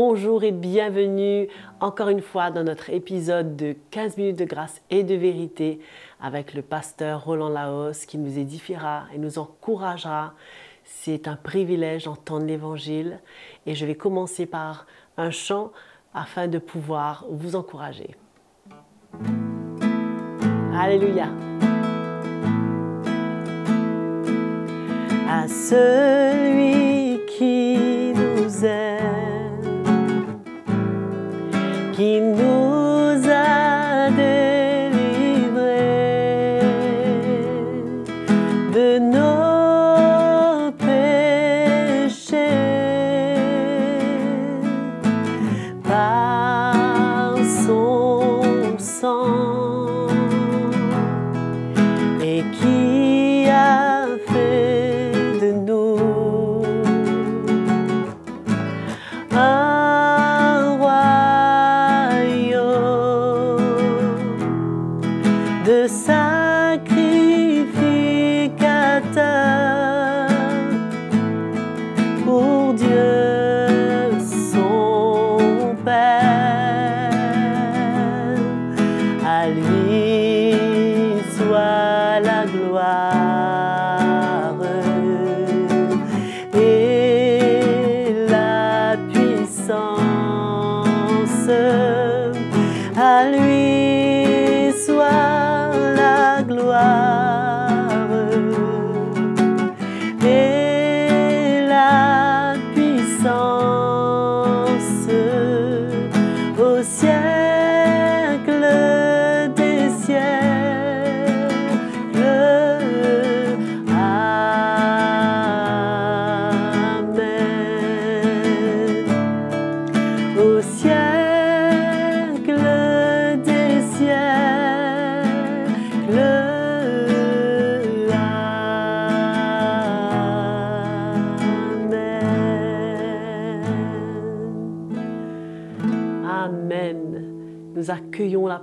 [0.00, 1.48] Bonjour et bienvenue
[1.80, 5.80] encore une fois dans notre épisode de 15 minutes de grâce et de vérité
[6.20, 10.34] avec le pasteur Roland Laos qui nous édifiera et nous encouragera.
[10.84, 13.18] C'est un privilège d'entendre l'Évangile
[13.66, 14.86] et je vais commencer par
[15.16, 15.72] un chant
[16.14, 18.14] afin de pouvoir vous encourager.
[20.72, 21.26] Alléluia.
[25.28, 26.27] À celui
[52.38, 52.87] et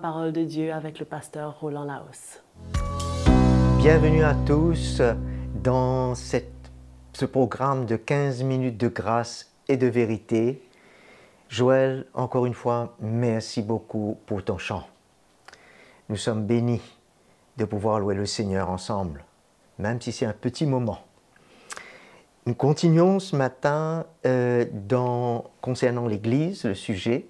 [0.05, 2.43] parole de Dieu avec le pasteur Roland Laos.
[3.79, 5.01] Bienvenue à tous
[5.63, 10.61] dans ce programme de 15 minutes de grâce et de vérité.
[11.49, 14.83] Joël, encore une fois, merci beaucoup pour ton chant.
[16.09, 16.83] Nous sommes bénis
[17.57, 19.23] de pouvoir louer le Seigneur ensemble,
[19.79, 20.99] même si c'est un petit moment.
[22.45, 24.66] Nous continuons ce matin euh,
[25.61, 27.25] concernant l'Église, le sujet,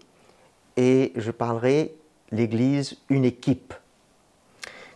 [0.75, 1.95] et je parlerai
[2.31, 3.73] l'Église, une équipe.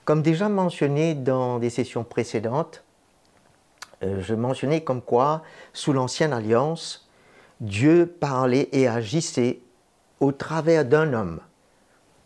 [0.05, 2.83] Comme déjà mentionné dans des sessions précédentes,
[4.03, 7.07] euh, je mentionnais comme quoi, sous l'Ancienne Alliance,
[7.59, 9.59] Dieu parlait et agissait
[10.19, 11.39] au travers d'un homme,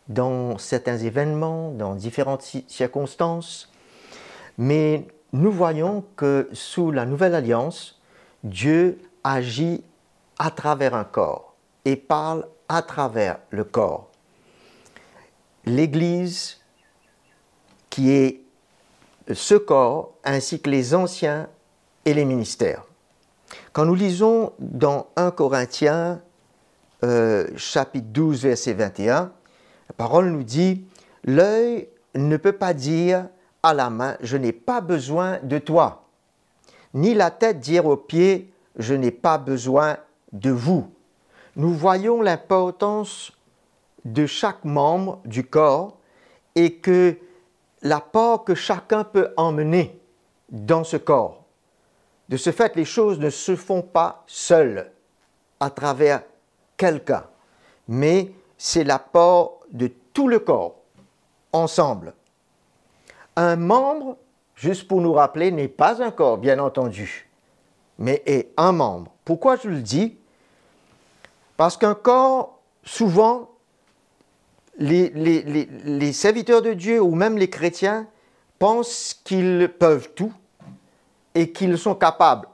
[0.08, 3.72] dans certains événements, dans différentes ci- circonstances.
[4.58, 8.00] Mais nous voyons que sous la Nouvelle Alliance,
[8.44, 9.84] Dieu agit
[10.38, 14.10] à travers un corps et parle à travers le corps.
[15.66, 16.60] L'Église
[17.90, 18.42] qui est
[19.32, 21.48] ce corps, ainsi que les anciens
[22.06, 22.84] et les ministères.
[23.72, 26.22] Quand nous lisons dans 1 Corinthiens,
[27.04, 29.32] euh, chapitre 12, verset 21,
[29.90, 30.86] la parole nous dit,
[31.24, 33.28] L'œil ne peut pas dire
[33.62, 36.04] à la main, je n'ai pas besoin de toi,
[36.94, 39.98] ni la tête dire aux pieds, je n'ai pas besoin
[40.32, 40.92] de vous.
[41.56, 43.32] Nous voyons l'importance
[44.06, 45.98] de chaque membre du corps
[46.56, 47.18] et que
[47.82, 50.00] l'apport que chacun peut emmener
[50.50, 51.44] dans ce corps.
[52.30, 54.92] De ce fait, les choses ne se font pas seules
[55.60, 56.24] à travers
[56.78, 57.26] quelqu'un,
[57.88, 60.76] mais c'est l'apport de tout le corps,
[61.52, 62.14] ensemble.
[63.36, 64.18] Un membre,
[64.56, 67.30] juste pour nous rappeler, n'est pas un corps, bien entendu,
[67.98, 69.12] mais est un membre.
[69.26, 70.18] Pourquoi je le dis?
[71.58, 73.50] Parce qu'un corps, souvent,
[74.78, 78.08] les, serviteurs de Dieu ou même les chrétiens
[78.60, 80.34] pensent qu'ils peuvent tout
[81.36, 82.48] et qu'ils sont capables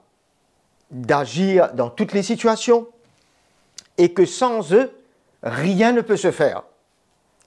[0.91, 2.87] d'agir dans toutes les situations
[3.97, 4.91] et que sans eux,
[5.43, 6.63] rien ne peut se faire.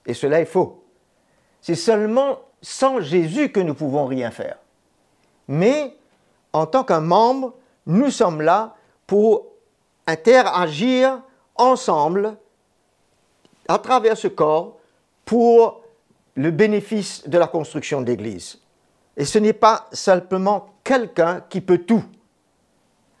[0.05, 0.83] Et cela est faux.
[1.61, 4.57] C'est seulement sans Jésus que nous pouvons rien faire.
[5.47, 5.95] Mais
[6.53, 7.53] en tant qu'un membre,
[7.85, 8.75] nous sommes là
[9.07, 9.47] pour
[10.07, 11.21] interagir
[11.55, 12.37] ensemble
[13.67, 14.77] à travers ce corps
[15.25, 15.81] pour
[16.35, 18.59] le bénéfice de la construction de l'Église.
[19.17, 22.03] Et ce n'est pas simplement quelqu'un qui peut tout.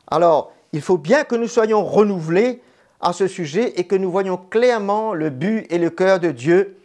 [0.07, 2.61] Alors, il faut bien que nous soyons renouvelés
[2.99, 6.77] à ce sujet et que nous voyons clairement le but et le cœur de Dieu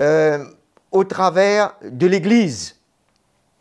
[0.00, 0.44] euh,
[0.92, 2.76] au travers de l'Église.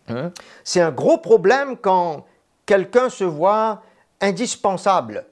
[0.09, 0.31] Hein?
[0.63, 2.25] C'est un gros problème quand
[2.65, 3.81] quelqu'un se voit
[4.19, 5.25] indispensable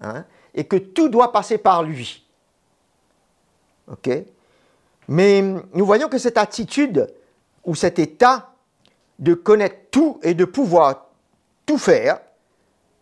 [0.00, 0.24] hein,
[0.54, 2.25] et que tout doit passer par lui.
[5.08, 7.12] Mais nous voyons que cette attitude
[7.64, 8.52] ou cet état
[9.18, 11.06] de connaître tout et de pouvoir
[11.64, 12.20] tout faire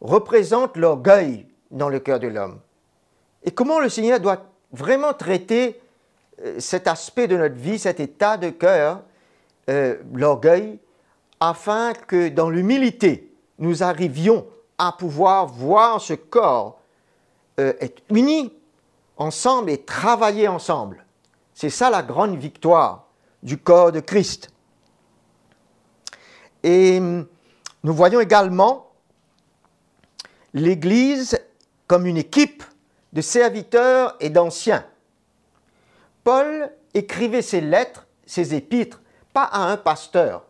[0.01, 2.59] représente l'orgueil dans le cœur de l'homme.
[3.43, 5.81] Et comment le Seigneur doit vraiment traiter
[6.45, 9.03] euh, cet aspect de notre vie, cet état de cœur,
[9.69, 10.79] euh, l'orgueil,
[11.41, 14.47] afin que dans l'humilité, nous arrivions
[14.79, 16.81] à pouvoir voir ce corps
[17.61, 18.53] euh, être uni
[19.17, 21.05] ensemble et travailler ensemble.
[21.55, 23.07] C'est ça la grande victoire
[23.43, 24.51] du corps de Christ.
[26.63, 27.27] Et hum,
[27.83, 28.91] nous voyons également
[30.55, 31.39] l'Église
[31.87, 32.65] comme une équipe
[33.13, 34.85] de serviteurs et d'anciens.
[36.25, 39.01] Paul écrivait ses lettres, ses épîtres,
[39.33, 40.45] pas à un pasteur,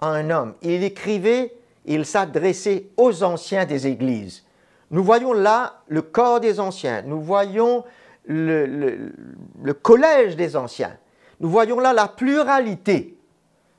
[0.00, 0.54] à un homme.
[0.62, 1.52] Il écrivait,
[1.84, 4.44] il s'adressait aux anciens des églises.
[4.90, 7.84] Nous voyons là le corps des anciens, nous voyons
[8.30, 10.96] le, collège des anciens,
[11.40, 13.16] nous voyons là la pluralité.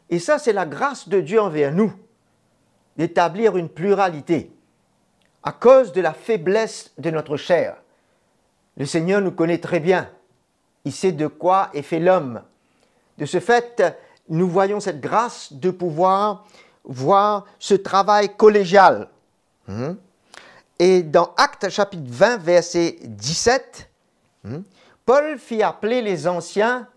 [0.09, 1.93] Et ça, c'est la grâce de Dieu envers nous,
[2.97, 4.51] d'établir une pluralité
[5.43, 7.77] à cause de la faiblesse de notre chair.
[8.77, 10.09] Le Seigneur nous connaît très bien.
[10.85, 12.41] Il sait de quoi est fait l'homme.
[13.17, 13.83] De ce fait,
[14.29, 16.45] nous voyons cette grâce de pouvoir
[16.83, 19.07] voir ce travail collégial.
[19.67, 19.93] Hmm?
[20.79, 23.90] Et dans Actes chapitre 20, verset 17, hmm,
[25.05, 26.87] Paul fit appeler les anciens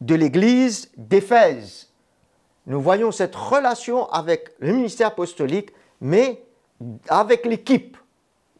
[0.00, 1.88] de l'église d'Éphèse.
[2.66, 5.70] Nous voyons cette relation avec le ministère apostolique,
[6.00, 6.42] mais
[7.08, 7.96] avec l'équipe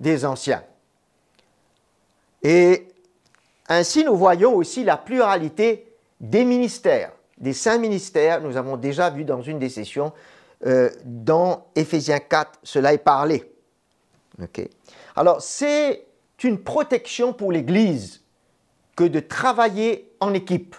[0.00, 0.62] des anciens.
[2.42, 2.88] Et
[3.68, 8.40] ainsi, nous voyons aussi la pluralité des ministères, des saints ministères.
[8.40, 10.12] Nous avons déjà vu dans une des sessions,
[10.64, 13.52] euh, dans Éphésiens 4, cela est parlé.
[15.16, 16.06] Alors, c'est
[16.44, 18.22] une protection pour l'Église
[18.96, 20.74] que de travailler en équipe.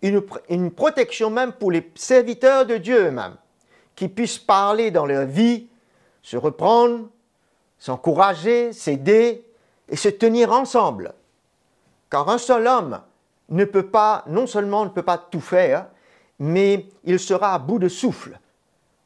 [0.00, 3.36] Une, protection même pour les serviteurs de Dieu eux-mêmes,
[3.94, 5.68] qui puissent parler dans leur vie,
[6.22, 7.08] se reprendre,
[7.78, 9.44] s'encourager, s'aider
[9.88, 11.14] et se tenir ensemble.
[12.10, 13.00] Car un seul homme
[13.48, 15.86] ne peut pas, non seulement ne peut pas tout faire,
[16.38, 18.38] mais il sera à bout de souffle.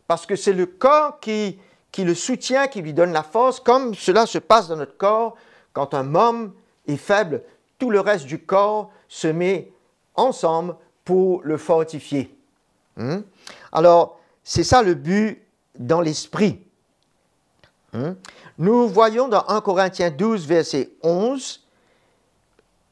[0.06, 1.58] Parce que c'est le corps qui,
[1.90, 5.36] qui le soutient, qui lui donne la force, comme cela se passe dans notre corps
[5.72, 6.52] quand un homme
[6.86, 7.42] est faible,
[7.78, 9.70] tout le reste du corps se met
[10.14, 12.34] ensemble pour le fortifier.
[12.96, 13.20] Hmm?
[13.72, 15.42] Alors, c'est ça le but
[15.78, 16.60] dans l'esprit.
[17.92, 18.12] Hmm?
[18.58, 21.66] Nous voyons dans 1 Corinthiens 12, verset 11,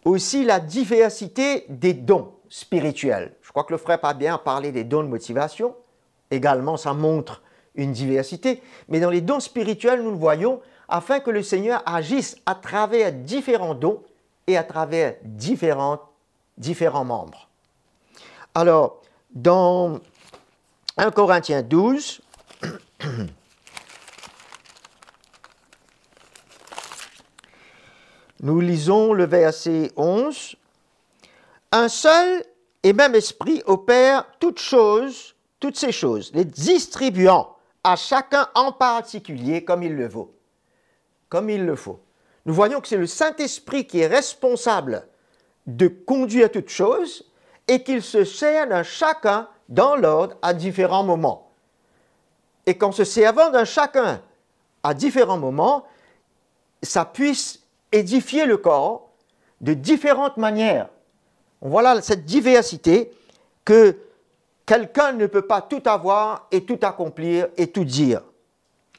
[0.05, 3.35] aussi la diversité des dons spirituels.
[3.43, 5.75] Je crois que le frère pas bien parlé des dons de motivation.
[6.31, 7.43] Également, ça montre
[7.75, 8.63] une diversité.
[8.89, 13.13] Mais dans les dons spirituels, nous le voyons afin que le Seigneur agisse à travers
[13.13, 14.03] différents dons
[14.46, 16.00] et à travers différents,
[16.58, 17.49] différents membres.
[18.55, 20.01] Alors, dans
[20.96, 22.20] 1 Corinthiens 12,
[28.44, 30.56] Nous lisons le verset 11.
[31.72, 32.44] Un seul
[32.82, 39.65] et même esprit opère toutes choses, toutes ces choses, les distribuant à chacun en particulier
[39.65, 40.34] comme il le vaut.
[41.31, 42.01] Comme il le faut.
[42.46, 45.06] Nous voyons que c'est le Saint-Esprit qui est responsable
[45.67, 47.24] de conduire toutes choses
[47.69, 51.53] et qu'il se sert d'un chacun dans l'ordre à différents moments.
[52.67, 54.22] Et qu'en se servant d'un chacun
[54.82, 55.86] à différents moments,
[56.82, 59.10] ça puisse édifier le corps
[59.60, 60.89] de différentes manières.
[61.63, 63.10] Voilà cette diversité
[63.65, 63.96] que
[64.67, 68.22] quelqu'un ne peut pas tout avoir et tout accomplir et tout dire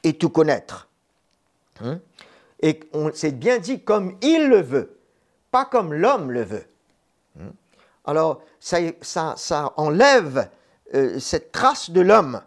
[0.02, 0.88] et tout connaître.
[1.80, 2.00] Hein?
[2.60, 4.98] Et on s'est bien dit comme il le veut,
[5.50, 6.64] pas comme l'homme le veut.
[7.38, 7.52] Hein?
[8.04, 10.48] Alors ça, ça, enlève
[10.94, 12.40] euh, cette trace de l'homme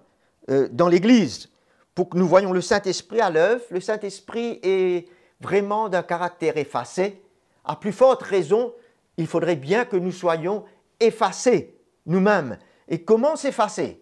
[0.50, 1.50] euh, dans l'Église
[1.94, 3.63] pour que nous voyons le Saint-Esprit à l'œuvre.
[3.70, 5.08] Le Saint-Esprit est
[5.42, 7.22] vraiment d'un caractère effacé,
[7.66, 8.74] à plus forte raison,
[9.18, 10.63] il faudrait bien que nous soyons
[11.00, 11.75] effacés
[12.06, 12.58] nous-mêmes.
[12.88, 14.01] Et comment s'effacer?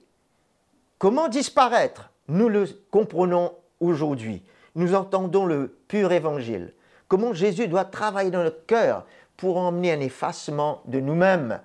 [0.97, 2.11] Comment disparaître?
[2.27, 4.43] Nous le comprenons aujourd'hui.
[4.77, 6.71] Nous entendons le pur évangile.
[7.07, 9.05] Comment Jésus doit travailler dans notre cœur
[9.35, 11.59] pour emmener un effacement de nous-mêmes,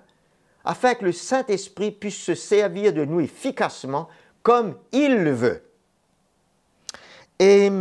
[0.65, 4.09] afin que le Saint-Esprit puisse se servir de nous efficacement
[4.41, 5.63] comme il le veut.
[7.37, 7.71] Et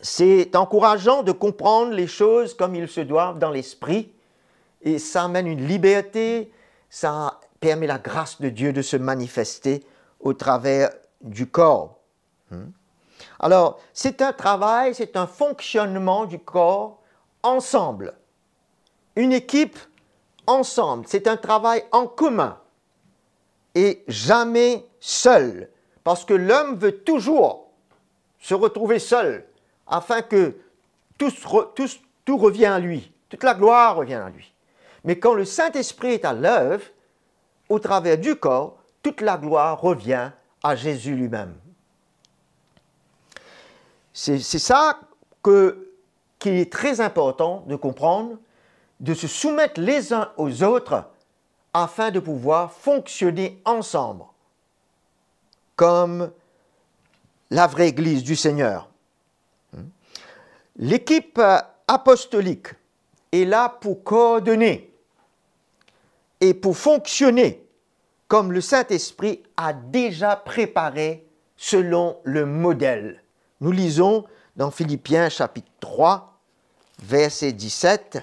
[0.00, 4.12] c'est encourageant de comprendre les choses comme ils se doivent dans l'esprit,
[4.82, 6.52] et ça amène une liberté,
[6.90, 9.82] ça permet la grâce de Dieu de se manifester
[10.20, 10.90] au travers
[11.22, 11.98] du corps.
[12.52, 12.66] Hmm?
[13.40, 17.00] Alors, c'est un travail, c'est un fonctionnement du corps
[17.42, 18.14] ensemble.
[19.14, 19.78] Une équipe
[20.46, 22.58] ensemble, c'est un travail en commun
[23.74, 25.68] et jamais seul,
[26.02, 27.70] parce que l'homme veut toujours
[28.38, 29.46] se retrouver seul
[29.86, 30.56] afin que
[31.18, 31.30] tout,
[32.24, 34.54] tout revient à lui, toute la gloire revient à lui.
[35.04, 36.84] Mais quand le Saint-Esprit est à l'œuvre,
[37.68, 40.30] au travers du corps, toute la gloire revient
[40.62, 41.54] à Jésus lui-même.
[44.18, 44.98] C'est ça
[45.42, 45.90] que,
[46.38, 48.38] qui est très important de comprendre,
[48.98, 51.04] de se soumettre les uns aux autres
[51.74, 54.24] afin de pouvoir fonctionner ensemble
[55.76, 56.32] comme
[57.50, 58.88] la vraie Église du Seigneur.
[60.76, 61.38] L'équipe
[61.86, 62.68] apostolique
[63.32, 64.94] est là pour coordonner
[66.40, 67.68] et pour fonctionner
[68.28, 73.22] comme le Saint-Esprit a déjà préparé selon le modèle.
[73.60, 74.24] Nous lisons
[74.56, 76.38] dans Philippiens chapitre 3,
[77.02, 78.18] verset 17.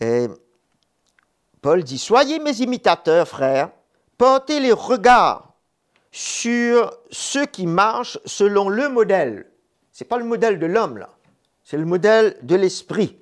[0.00, 0.26] Et
[1.62, 3.70] Paul dit, Soyez mes imitateurs, frères,
[4.18, 5.54] portez les regards
[6.10, 9.50] sur ceux qui marchent selon le modèle.
[9.92, 11.10] Ce n'est pas le modèle de l'homme, là.
[11.62, 13.18] C'est le modèle de l'esprit.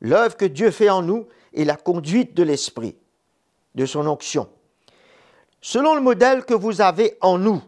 [0.00, 2.96] L'œuvre que Dieu fait en nous et la conduite de l'esprit,
[3.74, 4.48] de son onction.
[5.66, 7.60] Selon le modèle que vous avez en nous.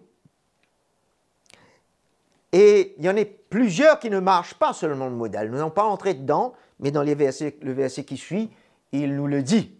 [2.52, 5.50] Et il y en a plusieurs qui ne marchent pas selon le modèle.
[5.50, 8.50] Nous n'allons pas entrer dedans, mais dans le verset qui suit,
[8.92, 9.76] il nous le dit.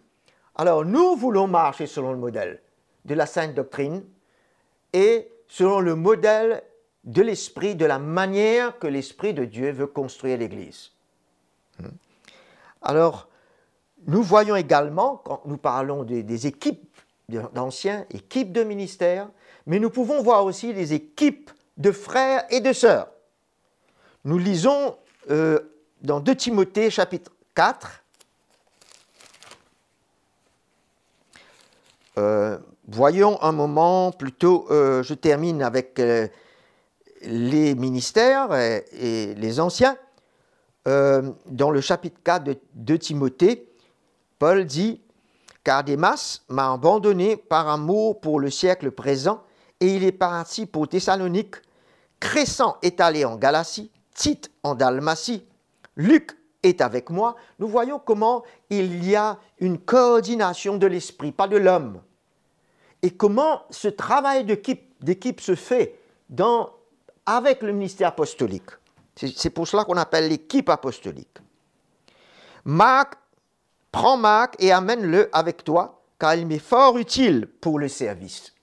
[0.55, 2.61] Alors nous voulons marcher selon le modèle
[3.05, 4.03] de la sainte doctrine
[4.91, 6.61] et selon le modèle
[7.05, 10.91] de l'esprit, de la manière que l'esprit de Dieu veut construire l'Église.
[11.79, 11.87] Hmm.
[12.81, 13.29] Alors,
[14.07, 16.85] nous voyons également, quand nous parlons des, équipes
[17.29, 19.29] d'anciens, équipes de ministères,
[19.65, 23.07] mais nous pouvons voir aussi les équipes de frères et de sœurs.
[24.25, 24.97] Nous lisons
[25.29, 25.59] euh,
[26.01, 28.03] dans 2 Timothée chapitre 4,
[32.17, 32.57] euh,
[32.87, 36.01] voyons un moment, plutôt, euh, je termine avec
[37.21, 39.97] les ministères et, les anciens.
[40.85, 43.69] dans le chapitre 4 de, de Timothée,
[44.39, 45.01] Paul dit
[45.69, 49.43] Car Démas m'a abandonné par amour pour le siècle présent,
[49.79, 51.57] et il est parti pour Thessalonique.
[52.19, 55.45] Crescent est allé en Galatie, Tite en Dalmatie,
[55.95, 57.35] Luc est avec moi.
[57.59, 62.01] Nous voyons comment il y a une coordination de l'esprit, pas de l'homme.
[63.03, 65.99] Et comment ce travail d'équipe se fait
[66.29, 66.71] dans,
[67.27, 68.71] avec le ministère apostolique.
[69.15, 71.37] C'est pour cela qu'on appelle l'équipe apostolique.
[72.65, 73.19] Marc
[73.91, 78.53] Prends Marc et amène-le avec toi, car il m'est fort utile pour le service.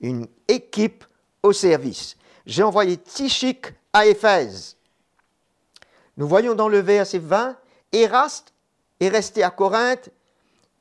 [0.00, 1.04] Une équipe
[1.42, 2.16] au service.
[2.46, 4.76] J'ai envoyé Tichik à Éphèse.
[6.16, 7.56] Nous voyons dans le verset 20,
[7.92, 8.52] Eraste
[9.00, 10.10] est resté à Corinthe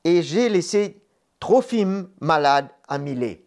[0.03, 1.01] et j'ai laissé
[1.39, 3.43] Trophime malade à Milet.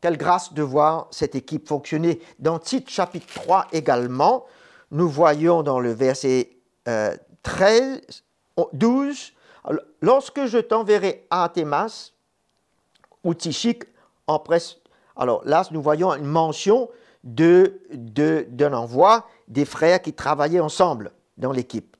[0.00, 2.20] Quelle grâce de voir cette équipe fonctionner.
[2.38, 4.44] Dans Tite chapitre 3 également,
[4.90, 6.50] nous voyons dans le verset
[6.84, 7.96] 13 euh,
[8.72, 9.32] 12,
[10.00, 12.12] lorsque je t'enverrai à Thémas
[13.24, 13.84] ou Tichik
[14.26, 14.76] en presse.
[15.16, 16.88] Alors là, nous voyons une mention
[17.24, 21.96] d'un de, d'un envoi des frères qui travaillaient ensemble dans l'équipe.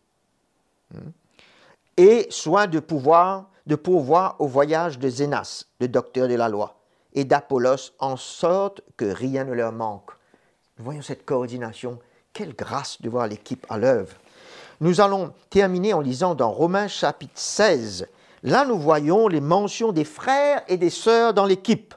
[1.96, 6.80] Et soin de pouvoir de pourvoir au voyage de Zénas, le docteur de la loi,
[7.12, 10.10] et d'Apollos, en sorte que rien ne leur manque.
[10.78, 11.98] Voyons cette coordination.
[12.32, 14.16] Quelle grâce de voir l'équipe à l'œuvre.
[14.82, 18.08] Nous allons terminer en lisant dans Romains chapitre 16.
[18.42, 21.94] Là, nous voyons les mentions des frères et des sœurs dans l'équipe.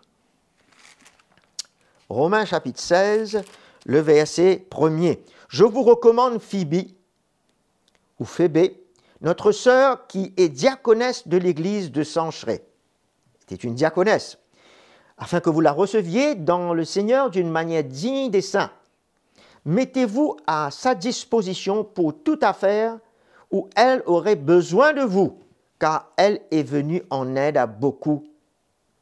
[2.09, 3.41] Romains chapitre 16,
[3.87, 5.17] le verset 1er.
[5.47, 6.91] Je vous recommande Phoebe,
[8.19, 8.79] ou Phébé,
[9.21, 12.63] notre sœur qui est diaconesse de l'église de Sancheré.
[13.39, 14.37] C'était une diaconesse,
[15.17, 18.69] afin que vous la receviez dans le Seigneur d'une manière digne des saints
[19.65, 22.99] mettez-vous à sa disposition pour toute affaire
[23.51, 25.39] où elle aurait besoin de vous,
[25.79, 28.23] car elle est venue en aide à beaucoup,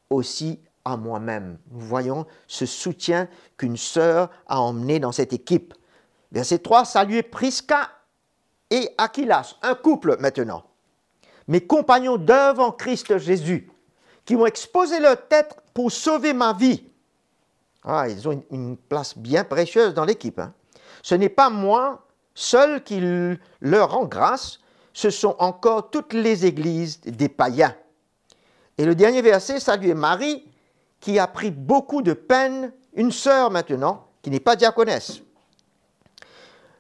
[0.09, 1.57] aussi à moi-même.
[1.71, 3.27] Nous voyons ce soutien
[3.57, 5.73] qu'une sœur a emmené dans cette équipe.
[6.31, 7.89] Verset 3, saluez Prisca
[8.69, 10.63] et Aquilas, un couple maintenant,
[11.47, 13.69] mes compagnons d'œuvre en Christ Jésus,
[14.25, 16.83] qui ont exposé leur tête pour sauver ma vie.
[17.85, 20.39] Ah, ils ont une, place bien précieuse dans l'équipe.
[20.39, 20.53] Hein.
[21.01, 23.01] Ce n'est pas moi seul qui
[23.61, 24.59] leur rend grâce,
[24.93, 27.75] ce sont encore toutes les églises des païens.
[28.77, 30.45] Et le dernier verset, saluer Marie,
[30.99, 35.21] qui a pris beaucoup de peine, une sœur maintenant, qui n'est pas diaconesse.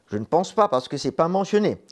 [0.07, 1.83] Je ne pense pas parce que ce n'est pas mentionné.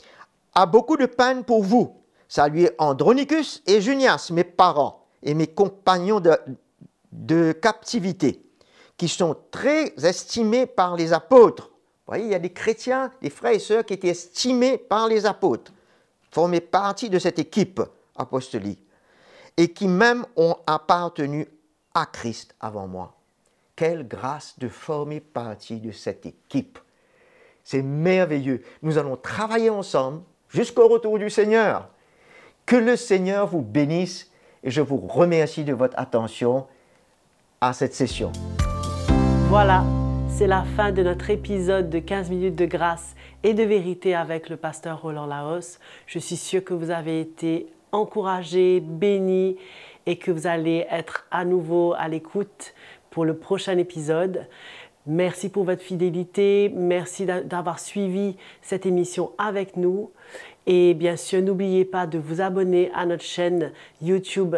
[0.55, 1.97] A beaucoup de peine pour vous.
[2.27, 6.21] Saluez Andronicus et Junias, mes parents et mes compagnons
[7.11, 8.41] de captivité,
[9.01, 11.71] qui sont très estimés par les apôtres.
[11.71, 15.07] Vous voyez, il y a des chrétiens, des frères et sœurs qui étaient estimés par
[15.07, 15.73] les apôtres,
[16.29, 17.81] formaient partie de cette équipe
[18.15, 18.85] apostolique,
[19.57, 21.47] et qui même ont appartenu
[21.95, 23.15] à Christ avant moi.
[23.75, 26.77] Quelle grâce de former partie de cette équipe.
[27.63, 28.61] C'est merveilleux.
[28.83, 31.89] Nous allons travailler ensemble jusqu'au retour du Seigneur.
[32.67, 34.29] Que le Seigneur vous bénisse
[34.61, 36.67] et je vous remercie de votre attention
[37.61, 38.31] à cette session.
[39.51, 39.83] Voilà,
[40.29, 44.47] c'est la fin de notre épisode de 15 minutes de grâce et de vérité avec
[44.47, 45.77] le pasteur Roland Laos.
[46.07, 49.57] Je suis sûre que vous avez été encouragés, bénis
[50.05, 52.73] et que vous allez être à nouveau à l'écoute
[53.09, 54.47] pour le prochain épisode.
[55.05, 60.11] Merci pour votre fidélité, merci d'avoir suivi cette émission avec nous.
[60.65, 64.55] Et bien sûr, n'oubliez pas de vous abonner à notre chaîne YouTube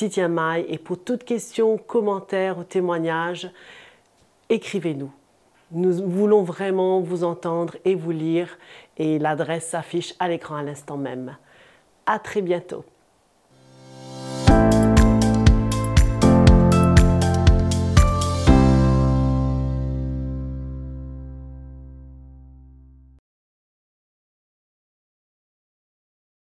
[0.00, 0.66] Mai.
[0.68, 3.50] Et pour toute question, commentaire ou témoignage,
[4.48, 5.12] écrivez-nous.
[5.72, 8.58] Nous voulons vraiment vous entendre et vous lire.
[8.96, 11.36] Et l'adresse s'affiche à l'écran à l'instant même.
[12.06, 12.84] À très bientôt.